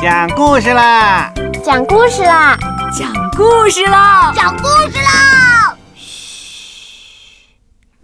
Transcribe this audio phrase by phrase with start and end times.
[0.00, 1.32] 讲故事啦！
[1.64, 2.56] 讲故事啦！
[2.96, 4.32] 讲故事啦！
[4.32, 5.76] 讲故事啦！
[5.96, 7.48] 嘘，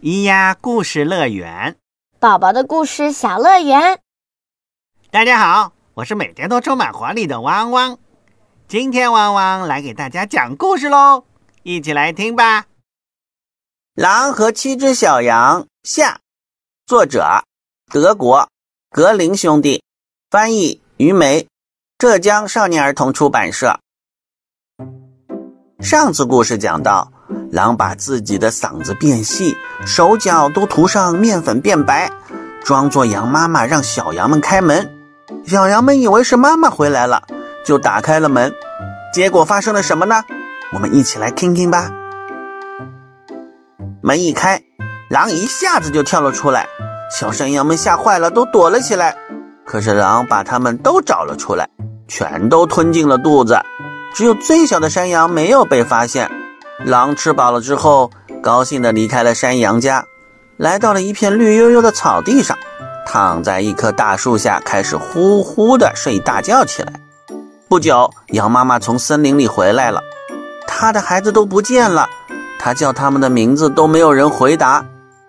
[0.03, 1.77] 咿呀故事乐园，
[2.19, 4.01] 宝宝的故事小乐园。
[5.13, 7.97] 大家好，我是每天都充满活力的汪汪。
[8.67, 11.25] 今天汪汪来给大家讲故事喽，
[11.63, 12.65] 一起来听吧。
[13.95, 16.19] 狼和七只小羊下，
[16.87, 17.45] 作者
[17.93, 18.49] 德国
[18.91, 19.81] 格林兄弟，
[20.29, 21.47] 翻译于梅。
[22.05, 23.79] 浙江少年儿童出版社。
[25.81, 27.11] 上次故事讲到，
[27.51, 32.13] 狼把自己的嗓子变细，手脚都涂上面粉变白，
[32.63, 34.93] 装作羊妈妈让小羊们开门。
[35.47, 37.23] 小羊们以为是妈妈回来了，
[37.65, 38.53] 就打开了门。
[39.15, 40.25] 结果发生了什么呢？
[40.75, 41.91] 我们一起来听听吧。
[44.03, 44.63] 门一开，
[45.09, 46.67] 狼一下子就跳了出来，
[47.11, 49.17] 小山羊们吓坏了，都躲了起来。
[49.65, 51.67] 可是狼把他们都找了出来。
[52.07, 53.61] 全都吞进了肚子，
[54.15, 56.31] 只有最小的山羊没有被发现。
[56.85, 58.11] 狼吃饱了之后，
[58.43, 60.05] 高兴地离开了山羊家，
[60.57, 62.59] 来到了一片绿油油的草地上，
[63.07, 66.93] 躺在一棵大树下，开始呼呼地睡大觉起来。
[67.69, 70.03] 不久，羊妈妈从森林里回来了，
[70.67, 72.09] 她的孩子都不见了，
[72.59, 74.85] 她叫他们的名字都没有人回答。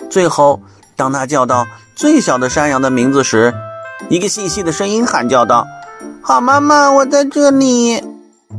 [0.09, 0.62] 最后，
[0.96, 1.66] 当她叫到
[1.96, 3.53] 最小的山羊的名字时，
[4.09, 5.66] 一个细细的声音喊叫道。
[6.28, 8.04] 好妈妈，我在这里。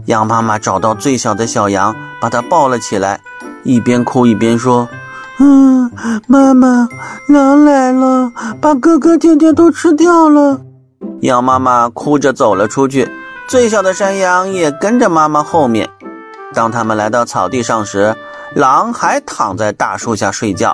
[0.04, 3.20] 羊妈妈找到最小的小羊，把它抱了起来，
[3.64, 4.88] 一边哭一边说
[5.40, 5.90] ：“嗯，
[6.28, 6.88] 妈妈，
[7.28, 10.60] 狼来了，把哥哥姐姐都吃掉了。”
[11.22, 13.10] 羊妈妈哭着走了出去，
[13.48, 15.90] 最小的山羊也跟着妈妈后面。
[16.54, 18.14] 当他们来到草地上时，
[18.54, 20.72] 狼还躺在大树下睡觉。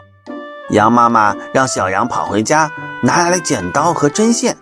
[0.69, 2.71] 羊妈妈让小羊跑回家，
[3.03, 4.55] 拿来了剪刀和针线。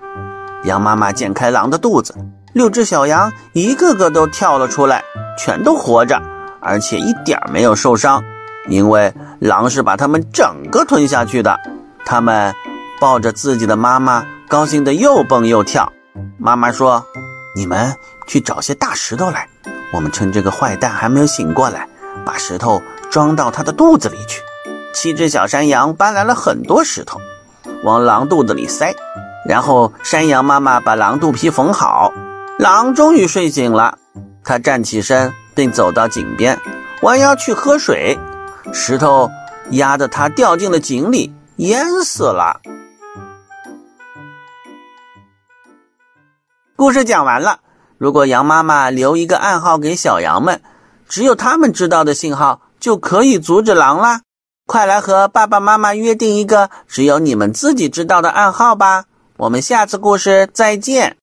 [0.64, 2.14] 羊妈妈剪开狼的肚子，
[2.52, 5.02] 六只小羊一个个都跳了出来，
[5.38, 6.20] 全都活着，
[6.60, 8.22] 而且一点没有受伤，
[8.68, 11.58] 因为狼是把它们整个吞下去的。
[12.04, 12.54] 它们
[13.00, 15.90] 抱着自己的妈妈，高兴得又蹦又跳。
[16.38, 17.04] 妈妈说
[17.56, 17.94] ：“你们
[18.26, 19.48] 去找些大石头来，
[19.92, 21.88] 我们趁这个坏蛋还没有醒过来，
[22.24, 24.42] 把石头装到他的肚子里去。”
[24.92, 27.20] 七只小山羊搬来了很多石头，
[27.84, 28.94] 往狼肚子里塞。
[29.50, 32.12] 然后，山羊妈妈把狼肚皮缝好，
[32.56, 33.98] 狼终于睡醒了。
[34.44, 36.56] 它站起身，并走到井边，
[37.02, 38.16] 弯腰去喝水。
[38.72, 39.28] 石头
[39.70, 42.60] 压得它掉进了井里，淹死了。
[46.76, 47.58] 故事讲完了。
[47.98, 50.62] 如果羊妈妈留一个暗号给小羊们，
[51.08, 54.20] 只有他们知道的信号，就可以阻止狼啦。
[54.68, 59.06] 快来和爸爸妈妈约定一个只有你们自己知道的暗号吧。
[59.40, 61.16] 我们下次故事再见。